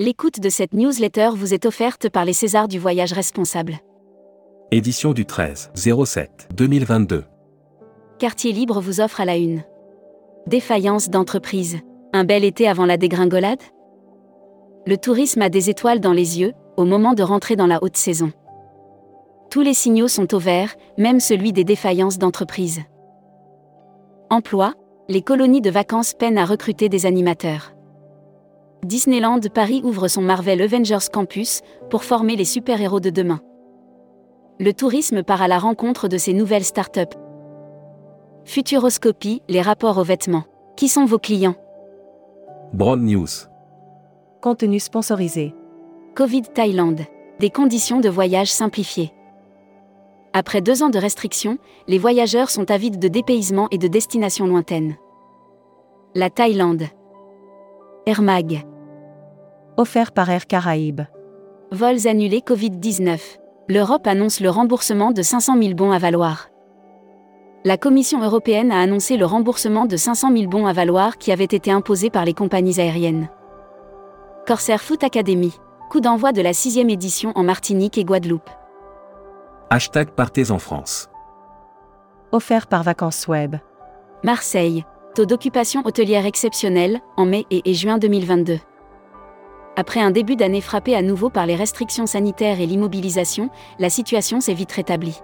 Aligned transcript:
L'écoute 0.00 0.40
de 0.40 0.48
cette 0.48 0.72
newsletter 0.72 1.28
vous 1.34 1.52
est 1.52 1.66
offerte 1.66 2.08
par 2.08 2.24
les 2.24 2.32
Césars 2.32 2.68
du 2.68 2.78
voyage 2.78 3.12
responsable. 3.12 3.80
Édition 4.70 5.12
du 5.12 5.26
13 5.26 5.72
07 5.74 6.48
2022. 6.54 7.24
Quartier 8.18 8.52
Libre 8.52 8.80
vous 8.80 9.02
offre 9.02 9.20
à 9.20 9.26
la 9.26 9.36
une. 9.36 9.62
Défaillance 10.46 11.10
d'entreprise. 11.10 11.80
Un 12.14 12.24
bel 12.24 12.44
été 12.44 12.66
avant 12.66 12.86
la 12.86 12.96
dégringolade? 12.96 13.60
Le 14.86 14.96
tourisme 14.96 15.42
a 15.42 15.50
des 15.50 15.68
étoiles 15.68 16.00
dans 16.00 16.14
les 16.14 16.40
yeux, 16.40 16.54
au 16.78 16.86
moment 16.86 17.12
de 17.12 17.22
rentrer 17.22 17.54
dans 17.54 17.66
la 17.66 17.82
haute 17.82 17.98
saison. 17.98 18.32
Tous 19.50 19.60
les 19.60 19.74
signaux 19.74 20.08
sont 20.08 20.34
au 20.34 20.38
vert, 20.38 20.76
même 20.96 21.20
celui 21.20 21.52
des 21.52 21.64
défaillances 21.64 22.16
d'entreprise. 22.16 22.80
Emploi, 24.30 24.72
les 25.10 25.20
colonies 25.20 25.60
de 25.60 25.68
vacances 25.68 26.14
peinent 26.14 26.38
à 26.38 26.46
recruter 26.46 26.88
des 26.88 27.04
animateurs. 27.04 27.74
Disneyland 28.84 29.40
Paris 29.52 29.82
ouvre 29.84 30.08
son 30.08 30.22
Marvel 30.22 30.62
Avengers 30.62 31.10
Campus 31.12 31.60
pour 31.90 32.02
former 32.02 32.34
les 32.34 32.46
super-héros 32.46 33.00
de 33.00 33.10
demain. 33.10 33.40
Le 34.58 34.72
tourisme 34.72 35.22
part 35.22 35.42
à 35.42 35.48
la 35.48 35.58
rencontre 35.58 36.08
de 36.08 36.16
ces 36.16 36.32
nouvelles 36.32 36.64
startups. 36.64 37.16
Futuroscopie, 38.44 39.42
les 39.48 39.60
rapports 39.60 39.98
aux 39.98 40.04
vêtements. 40.04 40.44
Qui 40.76 40.88
sont 40.88 41.04
vos 41.04 41.18
clients? 41.18 41.56
Broad 42.72 43.00
News. 43.00 43.28
Contenu 44.40 44.80
sponsorisé. 44.80 45.54
Covid 46.14 46.42
Thaïlande. 46.42 47.02
Des 47.38 47.50
conditions 47.50 48.00
de 48.00 48.08
voyage 48.08 48.50
simplifiées. 48.50 49.12
Après 50.32 50.62
deux 50.62 50.82
ans 50.82 50.90
de 50.90 50.98
restrictions, 50.98 51.58
les 51.86 51.98
voyageurs 51.98 52.50
sont 52.50 52.70
avides 52.70 52.98
de 52.98 53.08
dépaysement 53.08 53.68
et 53.70 53.78
de 53.78 53.88
destinations 53.88 54.46
lointaines. 54.46 54.96
La 56.14 56.30
Thaïlande. 56.30 56.84
Air 58.10 58.22
Mag. 58.22 58.66
Offert 59.76 60.10
par 60.10 60.28
Air 60.30 60.48
Caraïbes. 60.48 61.02
Vols 61.70 62.08
annulés 62.08 62.40
Covid-19. 62.40 63.20
L'Europe 63.68 64.08
annonce 64.08 64.40
le 64.40 64.50
remboursement 64.50 65.12
de 65.12 65.22
500 65.22 65.56
000 65.62 65.74
bons 65.74 65.92
à 65.92 65.98
valoir. 65.98 66.48
La 67.64 67.76
Commission 67.76 68.20
européenne 68.20 68.72
a 68.72 68.80
annoncé 68.80 69.16
le 69.16 69.26
remboursement 69.26 69.86
de 69.86 69.96
500 69.96 70.36
000 70.36 70.48
bons 70.48 70.66
à 70.66 70.72
valoir 70.72 71.18
qui 71.18 71.30
avaient 71.30 71.44
été 71.44 71.70
imposés 71.70 72.10
par 72.10 72.24
les 72.24 72.34
compagnies 72.34 72.80
aériennes. 72.80 73.28
Corsair 74.44 74.80
Foot 74.80 75.04
Academy. 75.04 75.54
Coup 75.88 76.00
d'envoi 76.00 76.32
de 76.32 76.42
la 76.42 76.52
sixième 76.52 76.90
édition 76.90 77.30
en 77.36 77.44
Martinique 77.44 77.96
et 77.96 78.04
Guadeloupe. 78.04 78.50
Hashtag 79.70 80.10
Partez 80.10 80.50
en 80.50 80.58
France. 80.58 81.08
Offert 82.32 82.66
par 82.66 82.82
Vacances 82.82 83.28
Web. 83.28 83.54
Marseille. 84.24 84.84
Taux 85.14 85.26
d'occupation 85.26 85.82
hôtelière 85.84 86.24
exceptionnel 86.24 87.00
en 87.16 87.26
mai 87.26 87.44
et, 87.50 87.74
juin 87.74 87.98
2022. 87.98 88.60
Après 89.74 89.98
un 89.98 90.12
début 90.12 90.36
d'année 90.36 90.60
frappé 90.60 90.94
à 90.94 91.02
nouveau 91.02 91.30
par 91.30 91.46
les 91.46 91.56
restrictions 91.56 92.06
sanitaires 92.06 92.60
et 92.60 92.66
l'immobilisation, 92.66 93.50
la 93.80 93.90
situation 93.90 94.40
s'est 94.40 94.54
vite 94.54 94.70
rétablie. 94.70 95.20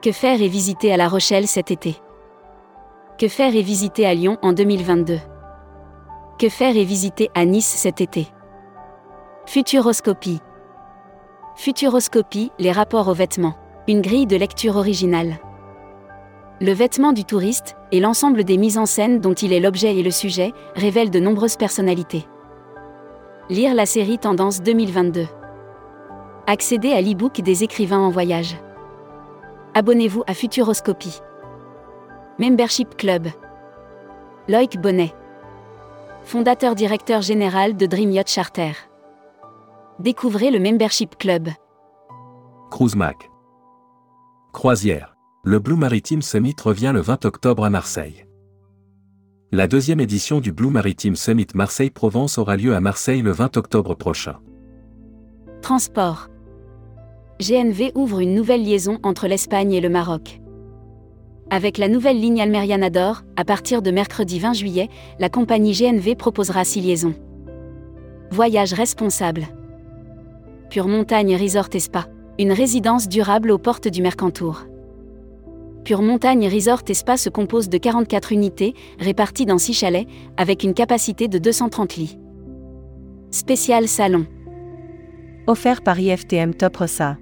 Que 0.00 0.10
faire 0.10 0.40
et 0.40 0.48
visiter 0.48 0.90
à 0.90 0.96
La 0.96 1.08
Rochelle 1.08 1.46
cet 1.48 1.70
été? 1.70 1.96
Que 3.18 3.28
faire 3.28 3.54
et 3.54 3.60
visiter 3.60 4.06
à 4.06 4.14
Lyon 4.14 4.38
en 4.40 4.54
2022 4.54 5.18
Que 6.38 6.48
faire 6.48 6.74
et 6.74 6.84
visiter 6.84 7.28
à 7.34 7.44
Nice 7.44 7.66
cet 7.66 8.00
été? 8.00 8.28
Futuroscopie. 9.44 10.40
Futuroscopie, 11.56 12.52
les 12.58 12.72
rapports 12.72 13.08
aux 13.08 13.14
vêtements. 13.14 13.54
Une 13.86 14.00
grille 14.00 14.26
de 14.26 14.36
lecture 14.36 14.76
originale. 14.76 15.36
Le 16.62 16.70
vêtement 16.70 17.12
du 17.12 17.24
touriste, 17.24 17.76
et 17.90 17.98
l'ensemble 17.98 18.44
des 18.44 18.56
mises 18.56 18.78
en 18.78 18.86
scène 18.86 19.18
dont 19.18 19.32
il 19.32 19.52
est 19.52 19.58
l'objet 19.58 19.96
et 19.96 20.02
le 20.04 20.12
sujet, 20.12 20.52
révèlent 20.76 21.10
de 21.10 21.18
nombreuses 21.18 21.56
personnalités. 21.56 22.24
Lire 23.50 23.74
la 23.74 23.84
série 23.84 24.16
Tendance 24.16 24.62
2022. 24.62 25.26
Accéder 26.46 26.92
à 26.92 27.00
l'e-book 27.00 27.40
des 27.40 27.64
écrivains 27.64 27.98
en 27.98 28.10
voyage. 28.10 28.56
Abonnez-vous 29.74 30.22
à 30.28 30.34
Futuroscopie. 30.34 31.20
Membership 32.38 32.96
Club. 32.96 33.26
Loïc 34.46 34.80
Bonnet. 34.80 35.12
Fondateur 36.22 36.76
directeur 36.76 37.22
général 37.22 37.76
de 37.76 37.86
Dream 37.86 38.12
Yacht 38.12 38.30
Charter. 38.30 38.70
Découvrez 39.98 40.52
le 40.52 40.60
Membership 40.60 41.18
Club. 41.18 41.48
Cruise. 42.70 42.94
Croisière. 44.52 45.11
Le 45.44 45.58
Blue 45.58 45.74
Maritime 45.74 46.22
Summit 46.22 46.54
revient 46.62 46.92
le 46.94 47.00
20 47.00 47.24
octobre 47.24 47.64
à 47.64 47.70
Marseille. 47.70 48.26
La 49.50 49.66
deuxième 49.66 49.98
édition 49.98 50.38
du 50.38 50.52
Blue 50.52 50.70
Maritime 50.70 51.16
Summit 51.16 51.48
Marseille-Provence 51.52 52.38
aura 52.38 52.56
lieu 52.56 52.76
à 52.76 52.80
Marseille 52.80 53.22
le 53.22 53.32
20 53.32 53.56
octobre 53.56 53.96
prochain. 53.96 54.38
Transport. 55.60 56.28
GNV 57.40 57.90
ouvre 57.96 58.20
une 58.20 58.36
nouvelle 58.36 58.62
liaison 58.62 59.00
entre 59.02 59.26
l'Espagne 59.26 59.72
et 59.72 59.80
le 59.80 59.88
Maroc. 59.88 60.40
Avec 61.50 61.76
la 61.76 61.88
nouvelle 61.88 62.20
ligne 62.20 62.40
Almeriana 62.40 62.88
d'Or, 62.88 63.22
à 63.34 63.44
partir 63.44 63.82
de 63.82 63.90
mercredi 63.90 64.38
20 64.38 64.52
juillet, 64.52 64.90
la 65.18 65.28
compagnie 65.28 65.72
GNV 65.72 66.14
proposera 66.14 66.62
six 66.62 66.82
liaisons. 66.82 67.16
Voyage 68.30 68.74
responsable. 68.74 69.48
Pure 70.70 70.86
Montagne 70.86 71.34
Resort 71.34 71.70
et 71.72 71.80
Spa. 71.80 72.06
Une 72.38 72.52
résidence 72.52 73.08
durable 73.08 73.50
aux 73.50 73.58
portes 73.58 73.88
du 73.88 74.02
Mercantour. 74.02 74.66
Pure 75.84 76.02
Montagne 76.02 76.48
Resort 76.48 76.82
et 76.88 76.94
Spa 76.94 77.16
se 77.16 77.28
compose 77.28 77.68
de 77.68 77.76
44 77.76 78.30
unités, 78.30 78.74
réparties 79.00 79.46
dans 79.46 79.58
6 79.58 79.74
chalets, 79.74 80.06
avec 80.36 80.62
une 80.62 80.74
capacité 80.74 81.26
de 81.26 81.38
230 81.38 81.96
lits. 81.96 82.18
Spécial 83.32 83.88
salon. 83.88 84.26
Offert 85.48 85.82
par 85.82 85.98
IFTM 85.98 86.54
Top 86.54 86.76
Rossa. 86.76 87.18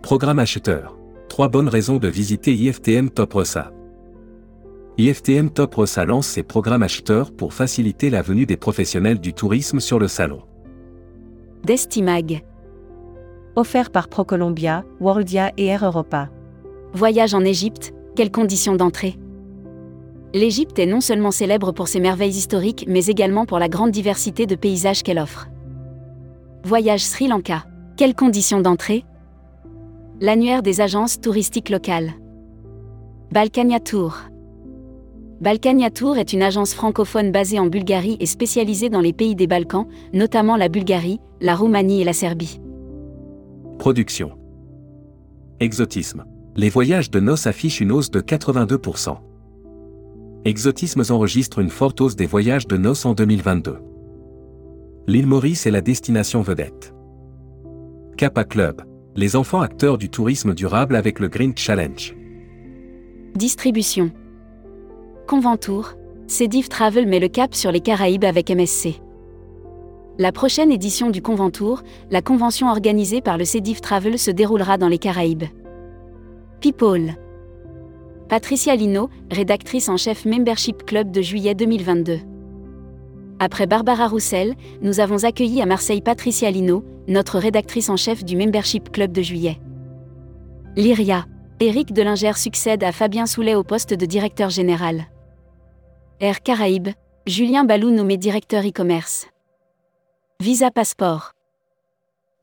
Programme 0.00 0.38
acheteur. 0.38 0.96
Trois 1.28 1.48
bonnes 1.48 1.68
raisons 1.68 1.98
de 1.98 2.08
visiter 2.08 2.54
IFTM 2.54 3.10
Top 3.10 3.34
Rossa. 3.34 3.70
IFTM 4.96 5.50
Top 5.50 5.74
Rossa 5.74 6.06
lance 6.06 6.26
ses 6.26 6.42
programmes 6.42 6.82
acheteurs 6.82 7.30
pour 7.32 7.52
faciliter 7.52 8.08
la 8.08 8.22
venue 8.22 8.46
des 8.46 8.56
professionnels 8.56 9.20
du 9.20 9.34
tourisme 9.34 9.78
sur 9.78 9.98
le 9.98 10.08
salon. 10.08 10.40
Destimag. 11.64 12.42
Offert 13.56 13.90
par 13.90 14.08
ProColombia, 14.08 14.84
Worldia 15.00 15.52
et 15.58 15.66
Air 15.66 15.84
Europa. 15.84 16.30
Voyage 16.92 17.34
en 17.34 17.44
Égypte, 17.44 17.94
quelles 18.16 18.32
conditions 18.32 18.74
d'entrée 18.74 19.16
L'Égypte 20.34 20.78
est 20.78 20.86
non 20.86 21.00
seulement 21.00 21.30
célèbre 21.30 21.70
pour 21.70 21.86
ses 21.86 22.00
merveilles 22.00 22.36
historiques 22.36 22.84
mais 22.88 23.06
également 23.06 23.46
pour 23.46 23.60
la 23.60 23.68
grande 23.68 23.92
diversité 23.92 24.46
de 24.46 24.56
paysages 24.56 25.04
qu'elle 25.04 25.20
offre. 25.20 25.48
Voyage 26.64 27.04
Sri 27.04 27.28
Lanka, 27.28 27.64
quelles 27.96 28.14
conditions 28.14 28.60
d'entrée 28.60 29.04
L'annuaire 30.20 30.62
des 30.62 30.80
agences 30.80 31.20
touristiques 31.20 31.70
locales. 31.70 32.12
Balkania 33.30 33.78
Tour. 33.78 34.18
Balkania 35.40 35.90
Tour 35.90 36.18
est 36.18 36.32
une 36.32 36.42
agence 36.42 36.74
francophone 36.74 37.30
basée 37.30 37.60
en 37.60 37.66
Bulgarie 37.66 38.16
et 38.20 38.26
spécialisée 38.26 38.90
dans 38.90 39.00
les 39.00 39.12
pays 39.12 39.36
des 39.36 39.46
Balkans, 39.46 39.86
notamment 40.12 40.56
la 40.56 40.68
Bulgarie, 40.68 41.20
la 41.40 41.54
Roumanie 41.54 42.02
et 42.02 42.04
la 42.04 42.12
Serbie. 42.12 42.60
Production. 43.78 44.32
Exotisme. 45.60 46.24
Les 46.56 46.68
voyages 46.68 47.10
de 47.10 47.20
noces 47.20 47.46
affichent 47.46 47.80
une 47.80 47.92
hausse 47.92 48.10
de 48.10 48.20
82%. 48.20 49.16
Exotismes 50.44 51.02
enregistre 51.10 51.60
une 51.60 51.70
forte 51.70 52.00
hausse 52.00 52.16
des 52.16 52.26
voyages 52.26 52.66
de 52.66 52.76
noces 52.76 53.06
en 53.06 53.14
2022. 53.14 53.78
L'île 55.06 55.26
Maurice 55.26 55.66
est 55.66 55.70
la 55.70 55.80
destination 55.80 56.42
vedette. 56.42 56.92
Kappa 58.16 58.44
Club. 58.44 58.82
Les 59.16 59.36
enfants 59.36 59.60
acteurs 59.60 59.96
du 59.96 60.08
tourisme 60.08 60.54
durable 60.54 60.96
avec 60.96 61.20
le 61.20 61.28
Green 61.28 61.52
Challenge. 61.56 62.16
Distribution. 63.34 64.10
Conventour. 65.26 65.92
Cédiv 66.26 66.68
Travel 66.68 67.06
met 67.06 67.20
le 67.20 67.28
cap 67.28 67.54
sur 67.54 67.70
les 67.70 67.80
Caraïbes 67.80 68.24
avec 68.24 68.50
MSC. 68.50 69.00
La 70.18 70.32
prochaine 70.32 70.70
édition 70.72 71.10
du 71.10 71.22
Conventour, 71.22 71.82
la 72.10 72.22
convention 72.22 72.68
organisée 72.68 73.20
par 73.20 73.38
le 73.38 73.44
Cédiv 73.44 73.80
Travel 73.80 74.18
se 74.18 74.30
déroulera 74.30 74.78
dans 74.78 74.88
les 74.88 74.98
Caraïbes. 74.98 75.44
People. 76.60 77.14
Patricia 78.28 78.76
Lino, 78.76 79.08
rédactrice 79.30 79.88
en 79.88 79.96
chef 79.96 80.26
Membership 80.26 80.84
Club 80.84 81.10
de 81.10 81.22
juillet 81.22 81.54
2022. 81.54 82.18
Après 83.38 83.66
Barbara 83.66 84.06
Roussel, 84.08 84.54
nous 84.82 85.00
avons 85.00 85.24
accueilli 85.24 85.62
à 85.62 85.66
Marseille 85.66 86.02
Patricia 86.02 86.50
Lino, 86.50 86.84
notre 87.08 87.38
rédactrice 87.38 87.88
en 87.88 87.96
chef 87.96 88.24
du 88.24 88.36
Membership 88.36 88.92
Club 88.92 89.10
de 89.10 89.22
juillet. 89.22 89.58
Lyria. 90.76 91.24
Éric 91.60 91.94
Delinger 91.94 92.34
succède 92.34 92.84
à 92.84 92.92
Fabien 92.92 93.24
Soulet 93.24 93.54
au 93.54 93.64
poste 93.64 93.94
de 93.94 94.04
directeur 94.04 94.50
général. 94.50 95.06
Air 96.20 96.42
Caraïbes, 96.42 96.90
Julien 97.26 97.64
Balou 97.64 97.90
nommé 97.90 98.18
directeur 98.18 98.66
e-commerce. 98.66 99.26
Visa 100.40 100.70
Passeport. 100.70 101.32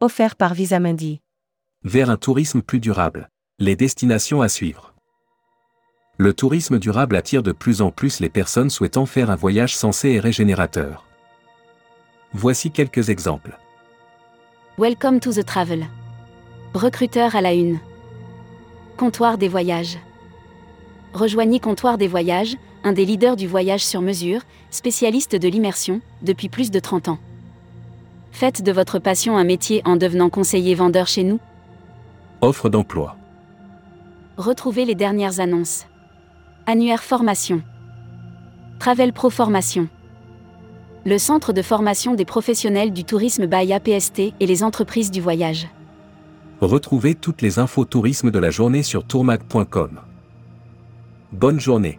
Offert 0.00 0.36
par 0.36 0.54
Visa 0.54 0.80
Mundi. 0.80 1.20
Vers 1.84 2.08
un 2.08 2.16
tourisme 2.16 2.62
plus 2.62 2.80
durable. 2.80 3.28
Les 3.58 3.74
destinations 3.74 4.42
à 4.42 4.50
suivre. 4.50 4.92
Le 6.18 6.34
tourisme 6.34 6.78
durable 6.78 7.16
attire 7.16 7.42
de 7.42 7.52
plus 7.52 7.80
en 7.80 7.90
plus 7.90 8.20
les 8.20 8.28
personnes 8.28 8.68
souhaitant 8.68 9.06
faire 9.06 9.30
un 9.30 9.34
voyage 9.34 9.74
sensé 9.74 10.10
et 10.10 10.20
régénérateur. 10.20 11.06
Voici 12.34 12.70
quelques 12.70 13.08
exemples. 13.08 13.58
Welcome 14.76 15.20
to 15.20 15.32
the 15.32 15.42
travel. 15.42 15.86
Recruteur 16.74 17.34
à 17.34 17.40
la 17.40 17.54
une. 17.54 17.78
Comptoir 18.98 19.38
des 19.38 19.48
voyages. 19.48 19.96
Rejoignez 21.14 21.58
Comptoir 21.58 21.96
des 21.96 22.08
voyages, 22.08 22.58
un 22.84 22.92
des 22.92 23.06
leaders 23.06 23.36
du 23.36 23.46
voyage 23.46 23.86
sur 23.86 24.02
mesure, 24.02 24.42
spécialiste 24.68 25.34
de 25.34 25.48
l'immersion, 25.48 26.02
depuis 26.20 26.50
plus 26.50 26.70
de 26.70 26.78
30 26.78 27.08
ans. 27.08 27.18
Faites 28.32 28.60
de 28.60 28.70
votre 28.70 28.98
passion 28.98 29.38
un 29.38 29.44
métier 29.44 29.80
en 29.86 29.96
devenant 29.96 30.28
conseiller 30.28 30.74
vendeur 30.74 31.06
chez 31.06 31.24
nous. 31.24 31.40
Offre 32.42 32.68
d'emploi. 32.68 33.16
Retrouvez 34.36 34.84
les 34.84 34.94
dernières 34.94 35.40
annonces. 35.40 35.86
Annuaire 36.66 37.02
formation. 37.02 37.62
Travel 38.78 39.14
Pro 39.14 39.30
Formation. 39.30 39.88
Le 41.06 41.16
centre 41.16 41.54
de 41.54 41.62
formation 41.62 42.14
des 42.14 42.26
professionnels 42.26 42.92
du 42.92 43.04
tourisme 43.04 43.46
by 43.46 43.72
APST 43.72 44.34
et 44.38 44.46
les 44.46 44.62
entreprises 44.62 45.10
du 45.10 45.22
voyage. 45.22 45.68
Retrouvez 46.60 47.14
toutes 47.14 47.40
les 47.40 47.58
infos 47.58 47.86
tourisme 47.86 48.30
de 48.30 48.38
la 48.38 48.50
journée 48.50 48.82
sur 48.82 49.06
tourmag.com. 49.06 50.00
Bonne 51.32 51.58
journée. 51.58 51.98